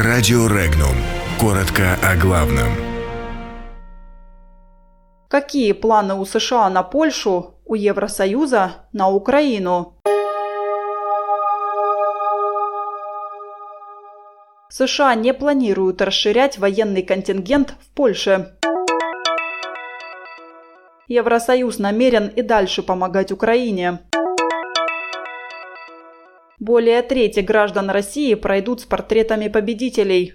Радио 0.00 0.46
Регнум. 0.46 0.94
Коротко 1.40 1.98
о 2.04 2.14
главном. 2.14 2.68
Какие 5.28 5.72
планы 5.72 6.14
у 6.14 6.24
США 6.24 6.70
на 6.70 6.84
Польшу, 6.84 7.56
у 7.64 7.74
Евросоюза 7.74 8.86
на 8.92 9.08
Украину? 9.08 9.96
США 14.68 15.16
не 15.16 15.34
планируют 15.34 16.00
расширять 16.00 16.58
военный 16.58 17.02
контингент 17.02 17.74
в 17.80 17.92
Польше. 17.92 18.56
Евросоюз 21.08 21.80
намерен 21.80 22.28
и 22.28 22.42
дальше 22.42 22.84
помогать 22.84 23.32
Украине. 23.32 23.98
Более 26.60 27.02
трети 27.02 27.38
граждан 27.38 27.88
России 27.88 28.34
пройдут 28.34 28.80
с 28.80 28.84
портретами 28.84 29.46
победителей. 29.46 30.34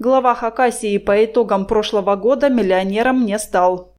Глава 0.00 0.34
Хакасии 0.34 0.98
по 0.98 1.24
итогам 1.24 1.66
прошлого 1.66 2.16
года 2.16 2.48
миллионером 2.48 3.24
не 3.24 3.38
стал. 3.38 3.94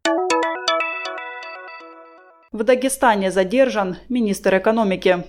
В 2.52 2.64
Дагестане 2.66 3.32
задержан 3.32 3.96
министр 4.10 4.58
экономики. 4.58 5.24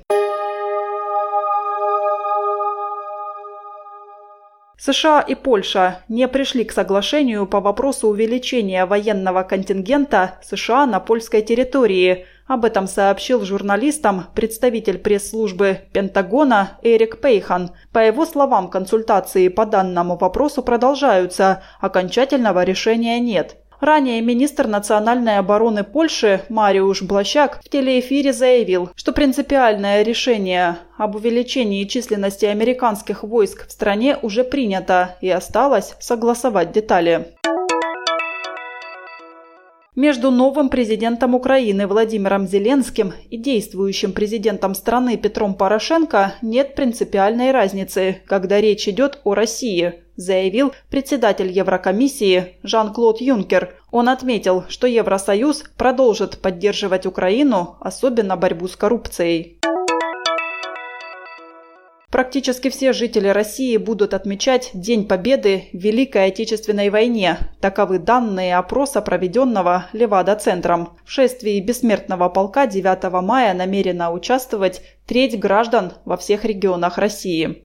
США 4.76 5.20
и 5.20 5.34
Польша 5.34 6.00
не 6.08 6.26
пришли 6.26 6.64
к 6.64 6.72
соглашению 6.72 7.46
по 7.46 7.60
вопросу 7.60 8.08
увеличения 8.08 8.86
военного 8.86 9.42
контингента 9.42 10.38
США 10.42 10.84
на 10.86 11.00
польской 11.00 11.42
территории. 11.42 12.26
Об 12.46 12.64
этом 12.64 12.86
сообщил 12.86 13.42
журналистам 13.44 14.26
представитель 14.34 14.98
пресс-службы 14.98 15.80
Пентагона 15.92 16.78
Эрик 16.82 17.20
Пейхан. 17.20 17.70
По 17.92 18.00
его 18.00 18.26
словам, 18.26 18.68
консультации 18.68 19.48
по 19.48 19.64
данному 19.64 20.16
вопросу 20.16 20.62
продолжаются, 20.62 21.62
окончательного 21.80 22.64
решения 22.64 23.18
нет. 23.20 23.56
Ранее 23.84 24.22
министр 24.22 24.66
национальной 24.66 25.36
обороны 25.36 25.84
Польши 25.84 26.40
Мариуш 26.48 27.02
Блащак 27.02 27.60
в 27.62 27.68
телеэфире 27.68 28.32
заявил, 28.32 28.88
что 28.96 29.12
принципиальное 29.12 30.00
решение 30.00 30.78
об 30.96 31.16
увеличении 31.16 31.84
численности 31.84 32.46
американских 32.46 33.24
войск 33.24 33.66
в 33.66 33.70
стране 33.70 34.16
уже 34.22 34.42
принято 34.42 35.18
и 35.20 35.28
осталось 35.28 35.96
согласовать 36.00 36.72
детали. 36.72 37.34
Между 39.96 40.32
новым 40.32 40.70
президентом 40.70 41.36
Украины 41.36 41.86
Владимиром 41.86 42.48
Зеленским 42.48 43.12
и 43.30 43.36
действующим 43.36 44.12
президентом 44.12 44.74
страны 44.74 45.16
Петром 45.16 45.54
Порошенко 45.54 46.34
нет 46.42 46.74
принципиальной 46.74 47.52
разницы, 47.52 48.20
когда 48.26 48.60
речь 48.60 48.88
идет 48.88 49.20
о 49.22 49.34
России, 49.34 50.02
заявил 50.16 50.72
председатель 50.90 51.48
Еврокомиссии 51.48 52.56
Жан-Клод 52.64 53.20
Юнкер. 53.20 53.74
Он 53.92 54.08
отметил, 54.08 54.64
что 54.68 54.88
Евросоюз 54.88 55.62
продолжит 55.76 56.38
поддерживать 56.38 57.06
Украину, 57.06 57.76
особенно 57.78 58.36
борьбу 58.36 58.66
с 58.66 58.74
коррупцией. 58.74 59.58
Практически 62.14 62.70
все 62.70 62.92
жители 62.92 63.26
России 63.26 63.76
будут 63.76 64.14
отмечать 64.14 64.70
День 64.72 65.08
Победы 65.08 65.64
в 65.72 65.78
Великой 65.78 66.26
Отечественной 66.26 66.88
войне. 66.88 67.38
Таковы 67.60 67.98
данные 67.98 68.56
опроса, 68.56 69.02
проведенного 69.02 69.86
Левада-центром. 69.92 70.90
В 71.04 71.10
шествии 71.10 71.58
Бессмертного 71.58 72.28
полка 72.28 72.68
9 72.68 73.20
мая 73.20 73.52
намерена 73.52 74.12
участвовать 74.12 74.80
треть 75.06 75.40
граждан 75.40 75.94
во 76.04 76.16
всех 76.16 76.44
регионах 76.44 76.98
России. 76.98 77.64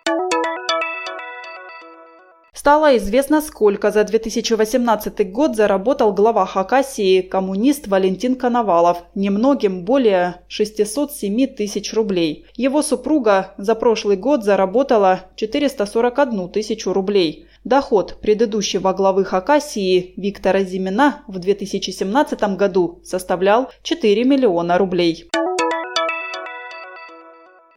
Стало 2.60 2.98
известно, 2.98 3.40
сколько 3.40 3.90
за 3.90 4.04
2018 4.04 5.32
год 5.32 5.56
заработал 5.56 6.12
глава 6.12 6.46
Хакасии, 6.46 7.22
коммунист 7.22 7.88
Валентин 7.88 8.36
Коновалов, 8.36 8.98
немногим 9.16 9.86
более 9.86 10.42
607 10.50 11.48
тысяч 11.56 11.94
рублей. 11.94 12.48
Его 12.58 12.82
супруга 12.82 13.54
за 13.58 13.76
прошлый 13.76 14.18
год 14.18 14.44
заработала 14.44 15.22
441 15.38 16.50
тысячу 16.50 16.92
рублей. 16.92 17.48
Доход 17.64 18.18
предыдущего 18.20 18.92
главы 18.92 19.24
Хакасии 19.24 20.14
Виктора 20.18 20.64
Зимина 20.64 21.24
в 21.30 21.40
2017 21.40 22.58
году 22.58 23.00
составлял 23.06 23.70
4 23.84 24.26
миллиона 24.26 24.78
рублей. 24.78 25.30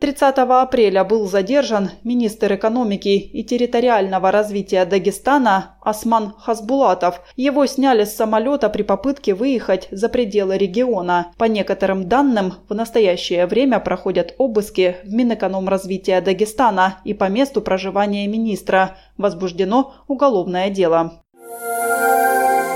30 0.02 0.36
апреля 0.36 1.04
был 1.04 1.28
задержан 1.28 1.90
министр 2.02 2.54
экономики 2.54 3.10
и 3.10 3.44
территориального 3.44 4.32
развития 4.32 4.84
Дагестана 4.84 5.76
Осман 5.80 6.34
Хасбулатов. 6.40 7.20
Его 7.36 7.66
сняли 7.66 8.04
с 8.04 8.16
самолета 8.16 8.68
при 8.68 8.82
попытке 8.82 9.32
выехать 9.32 9.86
за 9.92 10.08
пределы 10.08 10.58
региона. 10.58 11.30
По 11.38 11.44
некоторым 11.44 12.08
данным, 12.08 12.54
в 12.68 12.74
настоящее 12.74 13.46
время 13.46 13.78
проходят 13.78 14.34
обыски 14.38 14.96
в 15.04 15.12
Минэкономразвития 15.12 16.20
Дагестана 16.20 16.98
и 17.04 17.14
по 17.14 17.28
месту 17.28 17.62
проживания 17.62 18.26
министра. 18.26 18.96
Возбуждено 19.16 19.94
уголовное 20.08 20.68
дело. 20.68 21.22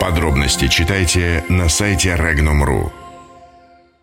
Подробности 0.01 0.69
читайте 0.69 1.43
на 1.49 1.69
сайте 1.69 2.11
Regnum.ru. 2.11 3.06